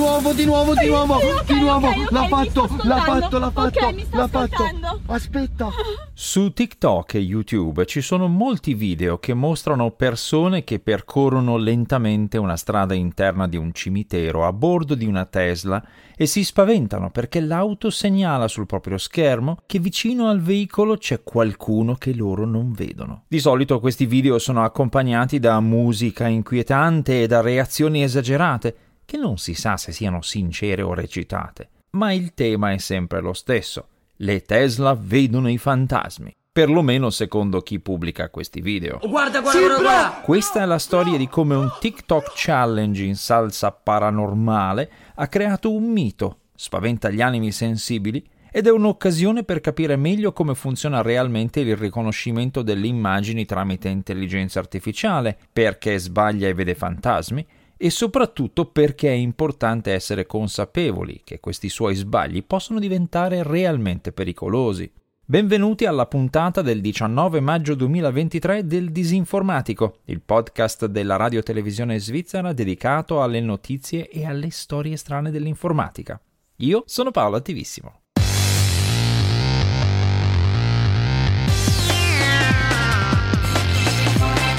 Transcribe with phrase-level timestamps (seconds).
[0.00, 1.88] nuovo, di nuovo, di nuovo, ok, di nuovo.
[1.88, 4.64] ok, ok, l'ha fatto, l'ha fatto, l'ha Ok, fatto, mi sto l'ha fatto.
[5.06, 5.68] Aspetta.
[6.14, 12.56] Su TikTok e YouTube ci sono molti video che mostrano persone che percorrono lentamente una
[12.56, 15.82] strada interna di un cimitero a bordo di una Tesla
[16.16, 21.94] e si spaventano perché l'auto segnala sul proprio schermo che vicino al veicolo c'è qualcuno
[21.94, 23.24] che loro non vedono.
[23.28, 28.76] Di solito questi video sono accompagnati da musica inquietante e da reazioni esagerate
[29.10, 31.68] che non si sa se siano sincere o recitate.
[31.90, 33.88] Ma il tema è sempre lo stesso.
[34.18, 39.00] Le Tesla vedono i fantasmi, perlomeno secondo chi pubblica questi video.
[39.02, 40.20] Guarda, guarda, guarda, guarda.
[40.22, 45.90] Questa è la storia di come un TikTok challenge in salsa paranormale ha creato un
[45.90, 51.76] mito, spaventa gli animi sensibili ed è un'occasione per capire meglio come funziona realmente il
[51.76, 57.44] riconoscimento delle immagini tramite intelligenza artificiale, perché sbaglia e vede fantasmi
[57.82, 64.92] e soprattutto perché è importante essere consapevoli che questi suoi sbagli possono diventare realmente pericolosi.
[65.24, 72.52] Benvenuti alla puntata del 19 maggio 2023 del Disinformatico, il podcast della radio televisione svizzera
[72.52, 76.20] dedicato alle notizie e alle storie strane dell'informatica.
[76.56, 78.00] Io sono Paolo Attivissimo.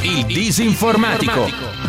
[0.01, 1.80] Il Disinformatico.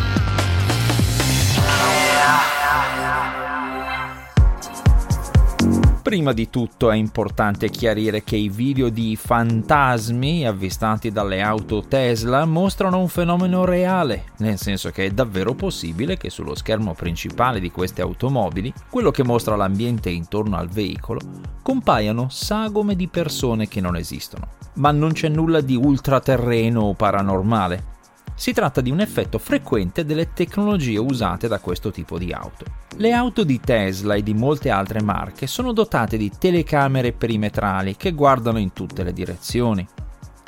[6.12, 12.44] Prima di tutto è importante chiarire che i video di fantasmi avvistati dalle auto Tesla
[12.44, 17.70] mostrano un fenomeno reale, nel senso che è davvero possibile che sullo schermo principale di
[17.70, 21.20] queste automobili, quello che mostra l'ambiente intorno al veicolo,
[21.62, 24.48] compaiano sagome di persone che non esistono.
[24.74, 27.91] Ma non c'è nulla di ultraterreno o paranormale.
[28.34, 32.64] Si tratta di un effetto frequente delle tecnologie usate da questo tipo di auto.
[32.97, 38.12] Le auto di Tesla e di molte altre marche sono dotate di telecamere perimetrali che
[38.12, 39.86] guardano in tutte le direzioni.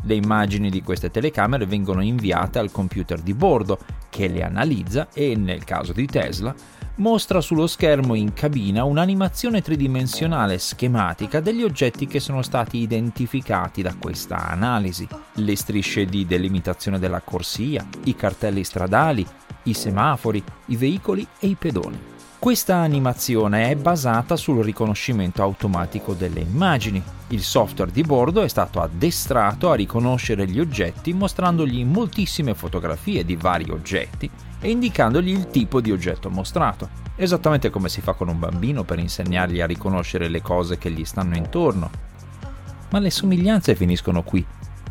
[0.07, 3.79] Le immagini di queste telecamere vengono inviate al computer di bordo
[4.11, 6.55] che le analizza e, nel caso di Tesla,
[6.97, 13.95] mostra sullo schermo in cabina un'animazione tridimensionale schematica degli oggetti che sono stati identificati da
[13.99, 15.09] questa analisi.
[15.35, 19.27] Le strisce di delimitazione della corsia, i cartelli stradali,
[19.65, 22.13] i semafori, i veicoli e i pedoni.
[22.39, 27.03] Questa animazione è basata sul riconoscimento automatico delle immagini.
[27.29, 33.35] Il software di bordo è stato addestrato a riconoscere gli oggetti mostrandogli moltissime fotografie di
[33.35, 34.31] vari oggetti
[34.65, 38.99] e indicandogli il tipo di oggetto mostrato, esattamente come si fa con un bambino per
[38.99, 41.91] insegnargli a riconoscere le cose che gli stanno intorno.
[42.89, 44.43] Ma le somiglianze finiscono qui,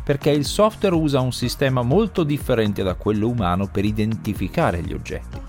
[0.04, 5.40] perché il software usa un sistema molto differente da quello umano per identificare gli oggetti.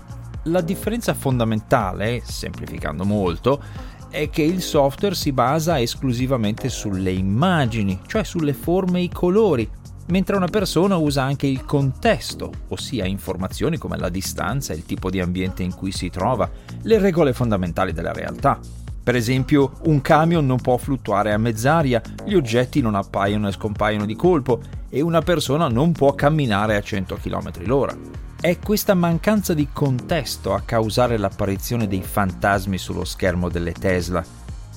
[0.44, 3.62] La differenza fondamentale, semplificando molto,
[4.08, 9.70] è che il software si basa esclusivamente sulle immagini, cioè sulle forme e i colori,
[10.06, 15.20] mentre una persona usa anche il contesto, ossia informazioni come la distanza, il tipo di
[15.20, 16.50] ambiente in cui si trova,
[16.82, 18.58] le regole fondamentali della realtà.
[19.02, 24.04] Per esempio, un camion non può fluttuare a mezz'aria, gli oggetti non appaiono e scompaiono
[24.04, 27.96] di colpo e una persona non può camminare a 100 km l'ora.
[28.40, 34.24] È questa mancanza di contesto a causare l'apparizione dei fantasmi sullo schermo delle Tesla.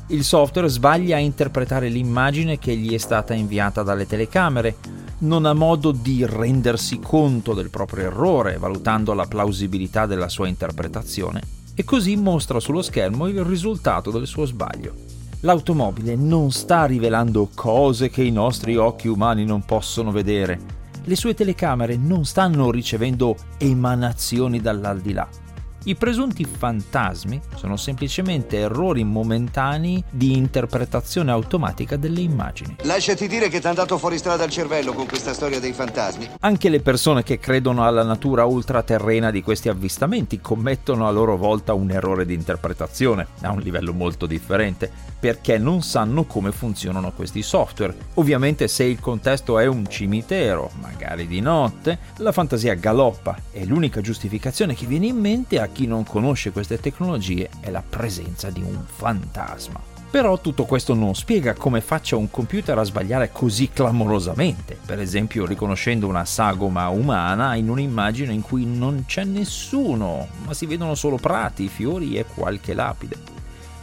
[0.08, 4.76] Il software sbaglia a interpretare l'immagine che gli è stata inviata dalle telecamere,
[5.20, 11.42] non ha modo di rendersi conto del proprio errore, valutando la plausibilità della sua interpretazione,
[11.74, 14.94] e così mostra sullo schermo il risultato del suo sbaglio.
[15.42, 20.60] L'automobile non sta rivelando cose che i nostri occhi umani non possono vedere.
[21.06, 25.39] Le sue telecamere non stanno ricevendo emanazioni dall'aldilà.
[25.86, 32.76] I presunti fantasmi sono semplicemente errori momentanei di interpretazione automatica delle immagini.
[32.82, 36.32] Lasciati dire che ti è andato fuori strada il cervello con questa storia dei fantasmi.
[36.42, 41.74] Anche le persone che credono alla natura ultraterrena di questi avvistamenti commettono a loro volta
[41.74, 47.42] un errore di interpretazione, a un livello molto differente, perché non sanno come funzionano questi
[47.42, 47.96] software.
[48.16, 54.02] Ovviamente se il contesto è un cimitero, magari di notte, la fantasia galoppa e l'unica
[54.02, 58.62] giustificazione che viene in mente a chi non conosce queste tecnologie è la presenza di
[58.62, 59.98] un fantasma.
[60.12, 65.46] Però tutto questo non spiega come faccia un computer a sbagliare così clamorosamente, per esempio
[65.46, 71.18] riconoscendo una sagoma umana in un'immagine in cui non c'è nessuno, ma si vedono solo
[71.18, 73.18] prati, fiori e qualche lapide.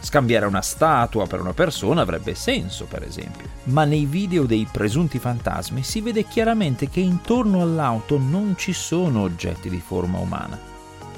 [0.00, 3.46] Scambiare una statua per una persona avrebbe senso, per esempio.
[3.64, 9.22] Ma nei video dei presunti fantasmi si vede chiaramente che intorno all'auto non ci sono
[9.22, 10.74] oggetti di forma umana.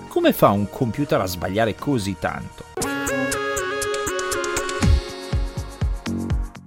[0.08, 2.64] Come fa un computer a sbagliare così tanto?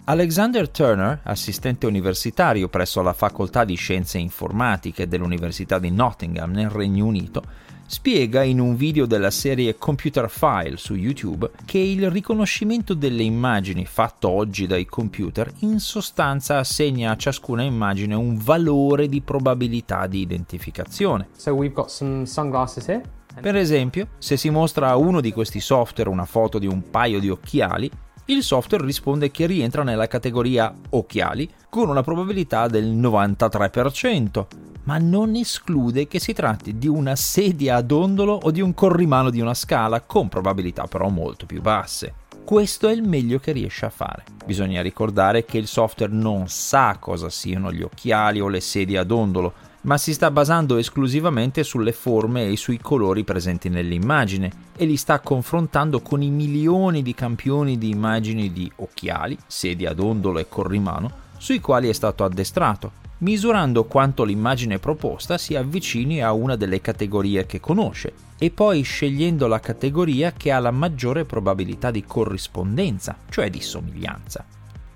[0.04, 7.06] Alexander Turner, assistente universitario presso la Facoltà di Scienze Informatiche dell'Università di Nottingham nel Regno
[7.08, 7.42] Unito,
[7.88, 13.86] spiega in un video della serie Computer File su YouTube che il riconoscimento delle immagini
[13.86, 20.20] fatto oggi dai computer in sostanza assegna a ciascuna immagine un valore di probabilità di
[20.20, 21.30] identificazione.
[21.36, 23.20] So we've got some sunglasses here.
[23.40, 27.20] Per esempio, se si mostra a uno di questi software una foto di un paio
[27.20, 27.90] di occhiali,
[28.26, 34.46] il software risponde che rientra nella categoria occhiali con una probabilità del 93%,
[34.84, 39.30] ma non esclude che si tratti di una sedia a dondolo o di un corrimano
[39.30, 42.16] di una scala con probabilità però molto più basse.
[42.44, 44.24] Questo è il meglio che riesce a fare.
[44.46, 49.04] Bisogna ricordare che il software non sa cosa siano gli occhiali o le sedie a
[49.04, 54.96] dondolo, ma si sta basando esclusivamente sulle forme e sui colori presenti nell'immagine e li
[54.96, 60.48] sta confrontando con i milioni di campioni di immagini di occhiali, sedie ad ondolo e
[60.48, 66.82] corrimano sui quali è stato addestrato, misurando quanto l'immagine proposta si avvicini a una delle
[66.82, 73.18] categorie che conosce e poi scegliendo la categoria che ha la maggiore probabilità di corrispondenza,
[73.30, 74.46] cioè di somiglianza.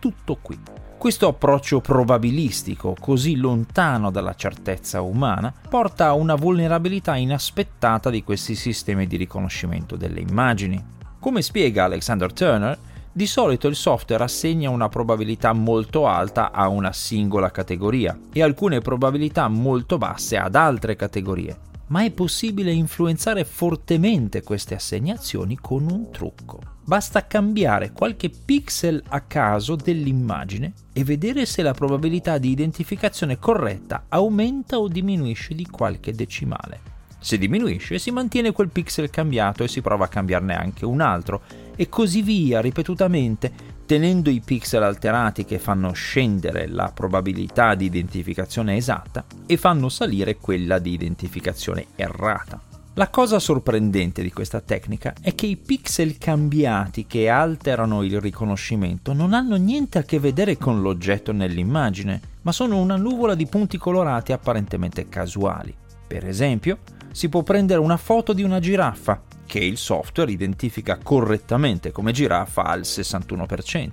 [0.05, 0.55] Tutto qui.
[0.99, 8.53] Questo approccio probabilistico, così lontano dalla certezza umana, porta a una vulnerabilità inaspettata di questi
[8.53, 10.79] sistemi di riconoscimento delle immagini.
[11.19, 12.77] Come spiega Alexander Turner,
[13.11, 18.81] di solito il software assegna una probabilità molto alta a una singola categoria e alcune
[18.81, 26.11] probabilità molto basse ad altre categorie, ma è possibile influenzare fortemente queste assegnazioni con un
[26.11, 26.74] trucco.
[26.87, 34.05] Basta cambiare qualche pixel a caso dell'immagine e vedere se la probabilità di identificazione corretta
[34.07, 36.93] aumenta o diminuisce di qualche decimale.
[37.17, 41.41] Se diminuisce si mantiene quel pixel cambiato e si prova a cambiarne anche un altro
[41.75, 43.51] e così via ripetutamente,
[43.87, 50.35] tenendo i pixel alterati che fanno scendere la probabilità di identificazione esatta e fanno salire
[50.37, 52.74] quella di identificazione errata.
[52.97, 59.11] La cosa sorprendente di questa tecnica è che i pixel cambiati che alterano il riconoscimento
[59.11, 63.77] non hanno niente a che vedere con l'oggetto nell'immagine, ma sono una nuvola di punti
[63.77, 65.75] colorati apparentemente casuali.
[66.07, 66.77] Per esempio,
[67.11, 72.63] si può prendere una foto di una giraffa, che il software identifica correttamente come giraffa
[72.63, 73.89] al 61%,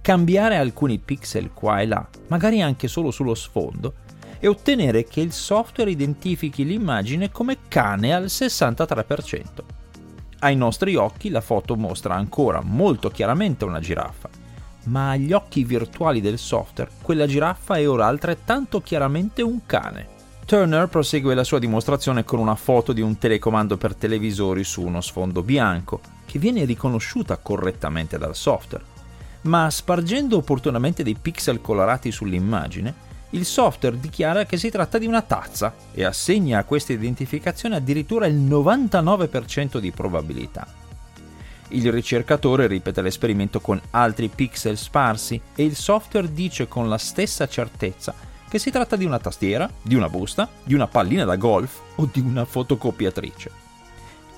[0.00, 3.94] cambiare alcuni pixel qua e là, magari anche solo sullo sfondo,
[4.46, 9.44] e ottenere che il software identifichi l'immagine come cane al 63%.
[10.38, 14.28] Ai nostri occhi la foto mostra ancora molto chiaramente una giraffa,
[14.84, 20.14] ma agli occhi virtuali del software quella giraffa è ora altrettanto chiaramente un cane.
[20.46, 25.00] Turner prosegue la sua dimostrazione con una foto di un telecomando per televisori su uno
[25.00, 28.84] sfondo bianco, che viene riconosciuta correttamente dal software.
[29.42, 35.22] Ma spargendo opportunamente dei pixel colorati sull'immagine, il software dichiara che si tratta di una
[35.22, 40.66] tazza e assegna a questa identificazione addirittura il 99% di probabilità.
[41.70, 47.48] Il ricercatore ripete l'esperimento con altri pixel sparsi e il software dice con la stessa
[47.48, 48.14] certezza
[48.48, 52.08] che si tratta di una tastiera, di una busta, di una pallina da golf o
[52.10, 53.50] di una fotocopiatrice.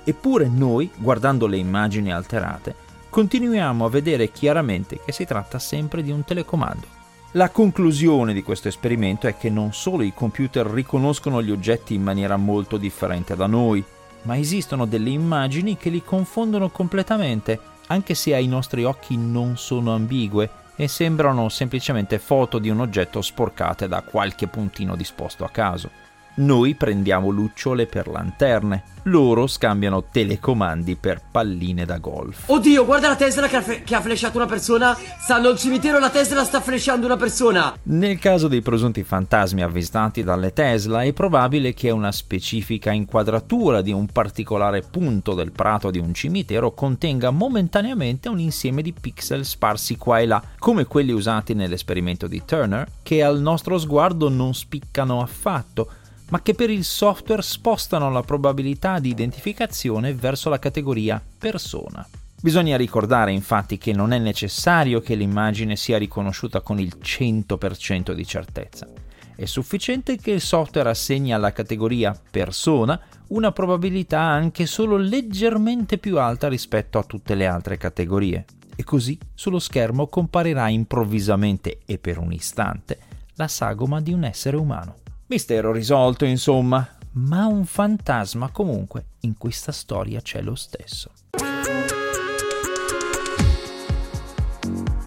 [0.04, 2.74] Eppure noi, guardando le immagini alterate,
[3.10, 6.97] continuiamo a vedere chiaramente che si tratta sempre di un telecomando.
[7.32, 12.02] La conclusione di questo esperimento è che non solo i computer riconoscono gli oggetti in
[12.02, 13.84] maniera molto differente da noi,
[14.22, 19.94] ma esistono delle immagini che li confondono completamente, anche se ai nostri occhi non sono
[19.94, 26.07] ambigue e sembrano semplicemente foto di un oggetto sporcate da qualche puntino disposto a caso.
[26.38, 32.44] Noi prendiamo lucciole per lanterne, loro scambiano telecomandi per palline da golf.
[32.46, 34.96] Oddio, guarda la Tesla che ha, fe- che ha flashato una persona.
[35.18, 37.76] Stanno al cimitero, la Tesla sta flashando una persona.
[37.84, 43.90] Nel caso dei presunti fantasmi avvistati dalle Tesla, è probabile che una specifica inquadratura di
[43.90, 49.96] un particolare punto del prato di un cimitero contenga momentaneamente un insieme di pixel sparsi
[49.96, 55.20] qua e là, come quelli usati nell'esperimento di Turner, che al nostro sguardo non spiccano
[55.20, 55.90] affatto
[56.30, 62.06] ma che per il software spostano la probabilità di identificazione verso la categoria persona.
[62.40, 68.26] Bisogna ricordare infatti che non è necessario che l'immagine sia riconosciuta con il 100% di
[68.26, 68.86] certezza.
[69.34, 76.18] È sufficiente che il software assegni alla categoria persona una probabilità anche solo leggermente più
[76.18, 78.44] alta rispetto a tutte le altre categorie.
[78.76, 82.98] E così sullo schermo comparirà improvvisamente e per un istante
[83.34, 84.96] la sagoma di un essere umano.
[85.30, 91.10] Mistero risolto, insomma, ma un fantasma comunque in questa storia c'è lo stesso.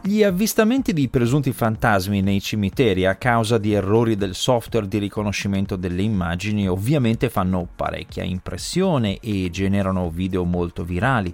[0.04, 5.76] Gli avvistamenti di presunti fantasmi nei cimiteri a causa di errori del software di riconoscimento
[5.76, 11.34] delle immagini ovviamente fanno parecchia impressione e generano video molto virali.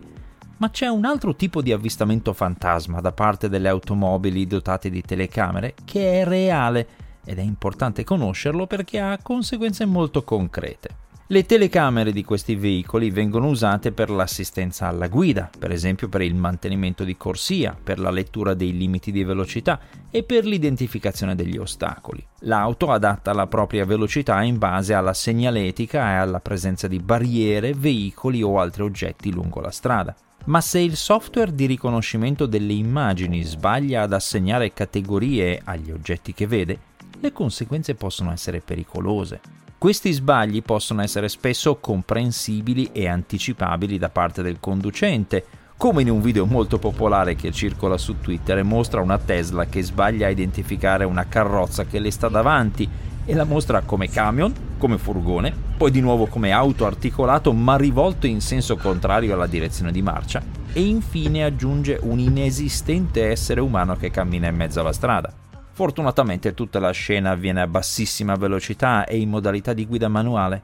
[0.59, 5.73] Ma c'è un altro tipo di avvistamento fantasma da parte delle automobili dotate di telecamere
[5.83, 6.87] che è reale
[7.27, 11.05] ed è importante conoscerlo perché ha conseguenze molto concrete.
[11.29, 16.35] Le telecamere di questi veicoli vengono usate per l'assistenza alla guida, per esempio per il
[16.35, 19.77] mantenimento di corsia, per la lettura dei limiti di velocità
[20.09, 22.25] e per l'identificazione degli ostacoli.
[22.43, 28.41] L'auto adatta la propria velocità in base alla segnaletica e alla presenza di barriere, veicoli
[28.41, 30.15] o altri oggetti lungo la strada.
[30.45, 36.47] Ma se il software di riconoscimento delle immagini sbaglia ad assegnare categorie agli oggetti che
[36.47, 36.79] vede,
[37.19, 39.39] le conseguenze possono essere pericolose.
[39.77, 45.45] Questi sbagli possono essere spesso comprensibili e anticipabili da parte del conducente,
[45.77, 49.83] come in un video molto popolare che circola su Twitter e mostra una Tesla che
[49.83, 52.89] sbaglia a identificare una carrozza che le sta davanti
[53.23, 58.25] e la mostra come camion, come furgone, poi di nuovo come auto articolato ma rivolto
[58.25, 60.41] in senso contrario alla direzione di marcia
[60.73, 65.46] e infine aggiunge un inesistente essere umano che cammina in mezzo alla strada.
[65.77, 70.63] Fortunatamente tutta la scena avviene a bassissima velocità e in modalità di guida manuale.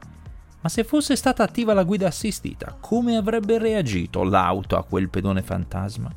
[0.60, 5.43] Ma se fosse stata attiva la guida assistita, come avrebbe reagito l'auto a quel pedone
[5.43, 6.12] fantasma?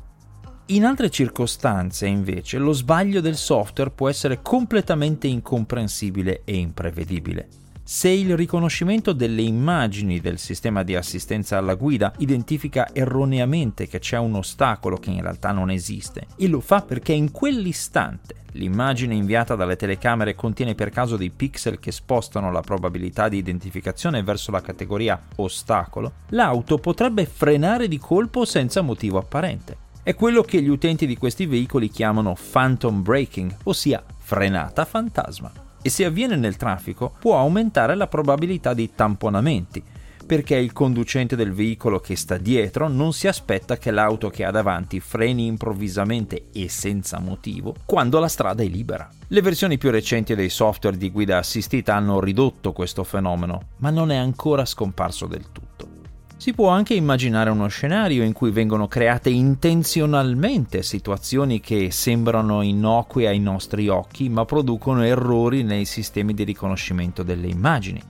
[0.65, 7.49] In altre circostanze, invece, lo sbaglio del software può essere completamente incomprensibile e imprevedibile.
[7.89, 14.17] Se il riconoscimento delle immagini del sistema di assistenza alla guida identifica erroneamente che c'è
[14.17, 19.55] un ostacolo che in realtà non esiste e lo fa perché in quell'istante l'immagine inviata
[19.55, 24.61] dalle telecamere contiene per caso dei pixel che spostano la probabilità di identificazione verso la
[24.61, 29.77] categoria ostacolo, l'auto potrebbe frenare di colpo senza motivo apparente.
[30.03, 35.89] È quello che gli utenti di questi veicoli chiamano phantom braking, ossia frenata fantasma e
[35.89, 39.83] se avviene nel traffico può aumentare la probabilità di tamponamenti,
[40.27, 44.51] perché il conducente del veicolo che sta dietro non si aspetta che l'auto che ha
[44.51, 49.09] davanti freni improvvisamente e senza motivo quando la strada è libera.
[49.29, 54.11] Le versioni più recenti dei software di guida assistita hanno ridotto questo fenomeno, ma non
[54.11, 55.96] è ancora scomparso del tutto.
[56.37, 63.27] Si può anche immaginare uno scenario in cui vengono create intenzionalmente situazioni che sembrano innocue
[63.27, 68.01] ai nostri occhi ma producono errori nei sistemi di riconoscimento delle immagini.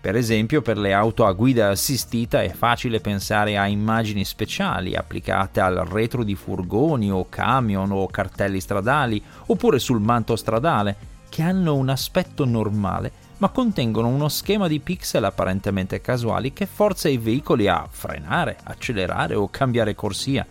[0.00, 5.60] Per esempio, per le auto a guida assistita è facile pensare a immagini speciali applicate
[5.60, 10.96] al retro di furgoni o camion o cartelli stradali oppure sul manto stradale,
[11.28, 17.08] che hanno un aspetto normale ma contengono uno schema di pixel apparentemente casuali che forza
[17.08, 20.46] i veicoli a frenare, accelerare o cambiare corsia,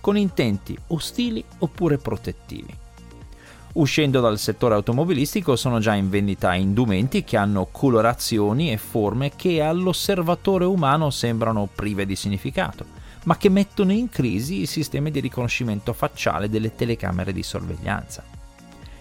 [0.00, 2.74] con intenti ostili oppure protettivi.
[3.72, 9.60] Uscendo dal settore automobilistico sono già in vendita indumenti che hanno colorazioni e forme che
[9.60, 12.86] all'osservatore umano sembrano prive di significato,
[13.24, 18.24] ma che mettono in crisi i sistemi di riconoscimento facciale delle telecamere di sorveglianza.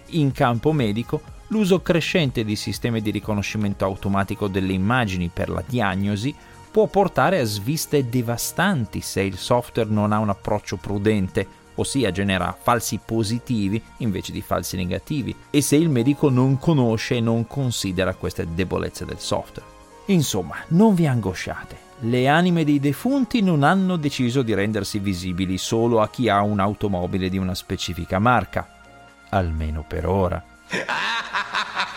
[0.07, 6.33] In campo medico l'uso crescente di sistemi di riconoscimento automatico delle immagini per la diagnosi
[6.71, 12.57] può portare a sviste devastanti se il software non ha un approccio prudente, ossia genera
[12.59, 18.13] falsi positivi invece di falsi negativi, e se il medico non conosce e non considera
[18.13, 19.69] queste debolezze del software.
[20.07, 21.83] Insomma, non vi angosciate.
[21.99, 27.29] Le anime dei defunti non hanno deciso di rendersi visibili solo a chi ha un'automobile
[27.29, 28.67] di una specifica marca,
[29.29, 30.54] almeno per ora.
[30.87, 31.94] ha ha ha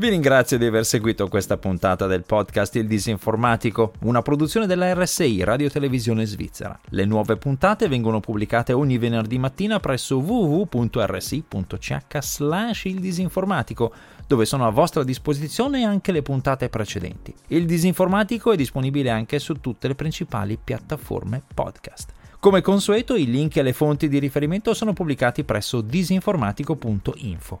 [0.00, 5.44] Vi ringrazio di aver seguito questa puntata del podcast Il Disinformatico, una produzione della RSI
[5.44, 6.80] Radio Televisione Svizzera.
[6.88, 13.92] Le nuove puntate vengono pubblicate ogni venerdì mattina presso www.rsi.ch slash il disinformatico,
[14.26, 17.34] dove sono a vostra disposizione anche le puntate precedenti.
[17.48, 22.12] Il Disinformatico è disponibile anche su tutte le principali piattaforme podcast.
[22.38, 27.60] Come consueto, i link e le fonti di riferimento sono pubblicati presso disinformatico.info